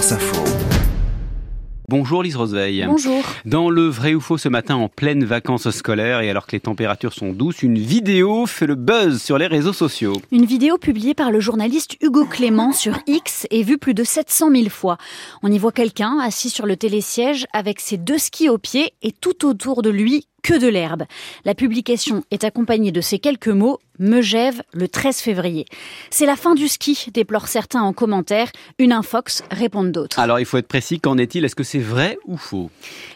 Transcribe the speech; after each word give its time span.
France 0.00 0.12
Info. 0.12 0.44
Bonjour 1.90 2.22
Lise 2.22 2.36
Roseveil. 2.36 2.84
Bonjour. 2.86 3.22
Dans 3.44 3.68
le 3.68 3.88
vrai 3.88 4.14
ou 4.14 4.20
faux 4.20 4.38
ce 4.38 4.48
matin 4.48 4.76
en 4.76 4.88
pleine 4.88 5.24
vacances 5.24 5.68
scolaires 5.70 6.20
et 6.20 6.30
alors 6.30 6.46
que 6.46 6.52
les 6.52 6.60
températures 6.60 7.12
sont 7.12 7.34
douces, 7.34 7.62
une 7.62 7.78
vidéo 7.78 8.46
fait 8.46 8.66
le 8.66 8.76
buzz 8.76 9.20
sur 9.20 9.36
les 9.36 9.46
réseaux 9.46 9.74
sociaux. 9.74 10.14
Une 10.32 10.46
vidéo 10.46 10.78
publiée 10.78 11.12
par 11.12 11.30
le 11.30 11.40
journaliste 11.40 11.96
Hugo 12.00 12.24
Clément 12.24 12.72
sur 12.72 12.96
X 13.06 13.46
est 13.50 13.62
vue 13.62 13.76
plus 13.76 13.92
de 13.92 14.04
700 14.04 14.52
000 14.52 14.68
fois. 14.70 14.96
On 15.42 15.52
y 15.52 15.58
voit 15.58 15.72
quelqu'un 15.72 16.18
assis 16.18 16.48
sur 16.48 16.64
le 16.64 16.76
télésiège 16.76 17.46
avec 17.52 17.80
ses 17.80 17.98
deux 17.98 18.18
skis 18.18 18.48
aux 18.48 18.56
pieds 18.56 18.94
et 19.02 19.12
tout 19.12 19.44
autour 19.44 19.82
de 19.82 19.90
lui 19.90 20.28
que 20.42 20.58
de 20.58 20.68
l'herbe. 20.68 21.04
La 21.44 21.54
publication 21.54 22.24
est 22.30 22.44
accompagnée 22.44 22.92
de 22.92 23.00
ces 23.00 23.18
quelques 23.18 23.48
mots 23.48 23.80
Megève 24.00 24.62
le 24.72 24.88
13 24.88 25.18
février. 25.18 25.66
C'est 26.08 26.24
la 26.24 26.34
fin 26.34 26.54
du 26.54 26.68
ski, 26.68 27.08
déplorent 27.12 27.48
certains 27.48 27.82
en 27.82 27.92
commentaire. 27.92 28.50
Une 28.78 28.92
infox 28.92 29.42
répondent 29.50 29.92
d'autres. 29.92 30.18
Alors 30.18 30.40
il 30.40 30.46
faut 30.46 30.56
être 30.56 30.66
précis, 30.66 31.00
qu'en 31.00 31.18
est-il? 31.18 31.44
Est-ce 31.44 31.54
que 31.54 31.64
c'est 31.64 31.78
vrai 31.78 32.18
ou 32.26 32.38
faux? 32.38 32.70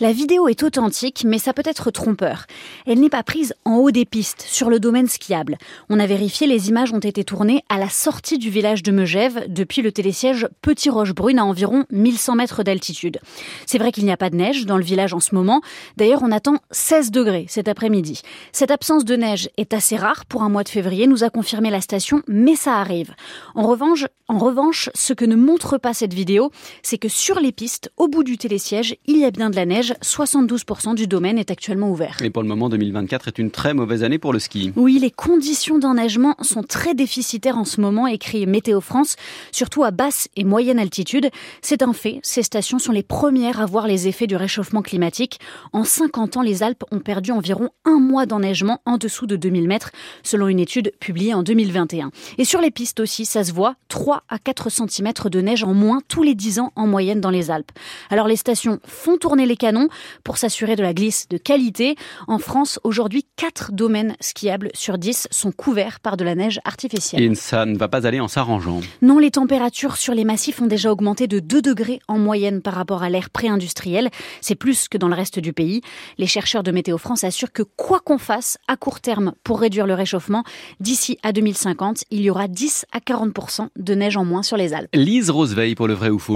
La 0.00 0.10
vidéo 0.12 0.48
est 0.48 0.62
authentique, 0.62 1.24
mais 1.26 1.38
ça 1.38 1.52
peut 1.52 1.62
être 1.66 1.90
trompeur. 1.90 2.46
Elle 2.86 3.00
n'est 3.00 3.10
pas 3.10 3.22
prise 3.22 3.54
en 3.66 3.76
haut 3.76 3.90
des 3.90 4.06
pistes, 4.06 4.40
sur 4.48 4.70
le 4.70 4.80
domaine 4.80 5.06
skiable. 5.06 5.58
On 5.90 6.00
a 6.00 6.06
vérifié, 6.06 6.46
les 6.46 6.70
images 6.70 6.94
ont 6.94 6.98
été 6.98 7.24
tournées 7.24 7.62
à 7.68 7.78
la 7.78 7.90
sortie 7.90 8.38
du 8.38 8.48
village 8.48 8.82
de 8.82 8.90
Megève, 8.90 9.44
depuis 9.48 9.82
le 9.82 9.92
télésiège 9.92 10.48
Petit 10.62 10.88
Roche-Brune 10.88 11.40
à 11.40 11.44
environ 11.44 11.84
1100 11.90 12.36
mètres 12.36 12.62
d'altitude. 12.62 13.20
C'est 13.66 13.78
vrai 13.78 13.92
qu'il 13.92 14.06
n'y 14.06 14.12
a 14.12 14.16
pas 14.16 14.30
de 14.30 14.36
neige 14.36 14.64
dans 14.64 14.78
le 14.78 14.84
village 14.84 15.12
en 15.12 15.20
ce 15.20 15.34
moment. 15.34 15.60
D'ailleurs, 15.98 16.22
on 16.22 16.32
attend 16.32 16.56
16 16.70 17.09
degrés 17.10 17.46
cet 17.48 17.68
après-midi. 17.68 18.22
Cette 18.52 18.70
absence 18.70 19.04
de 19.04 19.16
neige 19.16 19.50
est 19.56 19.74
assez 19.74 19.96
rare 19.96 20.26
pour 20.26 20.42
un 20.42 20.48
mois 20.48 20.64
de 20.64 20.68
février, 20.68 21.06
nous 21.06 21.24
a 21.24 21.30
confirmé 21.30 21.70
la 21.70 21.80
station, 21.80 22.22
mais 22.26 22.56
ça 22.56 22.76
arrive. 22.76 23.14
En 23.54 23.66
revanche, 23.66 24.06
en 24.28 24.38
revanche, 24.38 24.90
ce 24.94 25.12
que 25.12 25.24
ne 25.24 25.34
montre 25.34 25.76
pas 25.76 25.92
cette 25.92 26.14
vidéo, 26.14 26.52
c'est 26.82 26.98
que 26.98 27.08
sur 27.08 27.40
les 27.40 27.50
pistes, 27.50 27.90
au 27.96 28.06
bout 28.06 28.22
du 28.22 28.38
télésiège, 28.38 28.94
il 29.06 29.18
y 29.18 29.24
a 29.24 29.32
bien 29.32 29.50
de 29.50 29.56
la 29.56 29.66
neige. 29.66 29.92
72% 30.02 30.94
du 30.94 31.08
domaine 31.08 31.36
est 31.36 31.50
actuellement 31.50 31.90
ouvert. 31.90 32.16
Et 32.22 32.30
pour 32.30 32.42
le 32.42 32.48
moment, 32.48 32.68
2024 32.68 33.26
est 33.26 33.38
une 33.40 33.50
très 33.50 33.74
mauvaise 33.74 34.04
année 34.04 34.18
pour 34.18 34.32
le 34.32 34.38
ski. 34.38 34.72
Oui, 34.76 35.00
les 35.00 35.10
conditions 35.10 35.80
d'enneigement 35.80 36.36
sont 36.42 36.62
très 36.62 36.94
déficitaires 36.94 37.58
en 37.58 37.64
ce 37.64 37.80
moment, 37.80 38.06
écrit 38.06 38.46
Météo 38.46 38.80
France, 38.80 39.16
surtout 39.50 39.82
à 39.82 39.90
basse 39.90 40.28
et 40.36 40.44
moyenne 40.44 40.78
altitude. 40.78 41.30
C'est 41.60 41.82
un 41.82 41.92
fait, 41.92 42.20
ces 42.22 42.44
stations 42.44 42.78
sont 42.78 42.92
les 42.92 43.02
premières 43.02 43.60
à 43.60 43.66
voir 43.66 43.88
les 43.88 44.06
effets 44.06 44.28
du 44.28 44.36
réchauffement 44.36 44.82
climatique. 44.82 45.40
En 45.72 45.82
50 45.82 46.36
ans, 46.36 46.42
les 46.42 46.62
Alpes 46.62 46.84
ont 46.92 46.99
perdu 47.00 47.32
environ 47.32 47.70
un 47.84 47.98
mois 47.98 48.26
d'enneigement 48.26 48.80
en 48.86 48.96
dessous 48.96 49.26
de 49.26 49.36
2000 49.36 49.66
mètres, 49.68 49.90
selon 50.22 50.48
une 50.48 50.60
étude 50.60 50.92
publiée 51.00 51.34
en 51.34 51.42
2021. 51.42 52.10
Et 52.38 52.44
sur 52.44 52.60
les 52.60 52.70
pistes 52.70 53.00
aussi, 53.00 53.24
ça 53.24 53.44
se 53.44 53.52
voit, 53.52 53.74
3 53.88 54.22
à 54.28 54.38
4 54.38 54.70
cm 54.70 55.12
de 55.30 55.40
neige 55.40 55.64
en 55.64 55.74
moins 55.74 56.00
tous 56.08 56.22
les 56.22 56.34
10 56.34 56.60
ans 56.60 56.72
en 56.76 56.86
moyenne 56.86 57.20
dans 57.20 57.30
les 57.30 57.50
Alpes. 57.50 57.72
Alors 58.10 58.26
les 58.26 58.36
stations 58.36 58.78
font 58.84 59.16
tourner 59.16 59.46
les 59.46 59.56
canons 59.56 59.88
pour 60.24 60.36
s'assurer 60.38 60.76
de 60.76 60.82
la 60.82 60.94
glisse 60.94 61.28
de 61.28 61.38
qualité. 61.38 61.96
En 62.28 62.38
France, 62.38 62.78
aujourd'hui, 62.84 63.26
4 63.36 63.72
domaines 63.72 64.16
skiables 64.20 64.70
sur 64.74 64.98
10 64.98 65.28
sont 65.30 65.52
couverts 65.52 66.00
par 66.00 66.16
de 66.16 66.24
la 66.24 66.34
neige 66.34 66.60
artificielle. 66.64 67.22
Et 67.22 67.34
ça 67.34 67.66
ne 67.66 67.76
va 67.76 67.88
pas 67.88 68.06
aller 68.06 68.20
en 68.20 68.28
s'arrangeant. 68.28 68.80
Non, 69.02 69.18
les 69.18 69.30
températures 69.30 69.96
sur 69.96 70.14
les 70.14 70.24
massifs 70.24 70.60
ont 70.60 70.66
déjà 70.66 70.92
augmenté 70.92 71.26
de 71.26 71.40
2 71.40 71.62
degrés 71.62 72.00
en 72.08 72.18
moyenne 72.18 72.62
par 72.62 72.74
rapport 72.74 73.02
à 73.02 73.10
l'ère 73.10 73.30
pré-industrielle. 73.30 74.10
C'est 74.40 74.54
plus 74.54 74.88
que 74.88 74.98
dans 74.98 75.08
le 75.08 75.14
reste 75.14 75.38
du 75.38 75.52
pays. 75.52 75.80
Les 76.18 76.26
chercheurs 76.26 76.62
de 76.62 76.70
Météo 76.70 76.89
France 76.98 77.24
assurent 77.24 77.52
que 77.52 77.62
quoi 77.62 78.00
qu'on 78.00 78.18
fasse 78.18 78.58
à 78.68 78.76
court 78.76 79.00
terme 79.00 79.32
pour 79.44 79.60
réduire 79.60 79.86
le 79.86 79.94
réchauffement, 79.94 80.44
d'ici 80.78 81.18
à 81.22 81.32
2050, 81.32 82.04
il 82.10 82.20
y 82.20 82.30
aura 82.30 82.48
10 82.48 82.86
à 82.92 82.98
40% 82.98 83.68
de 83.76 83.94
neige 83.94 84.16
en 84.16 84.24
moins 84.24 84.42
sur 84.42 84.56
les 84.56 84.74
Alpes. 84.74 84.90
Lise 84.94 85.30
Roseveil 85.30 85.74
pour 85.74 85.88
le 85.88 85.94
vrai 85.94 86.10
ou 86.10 86.18
faux. 86.18 86.28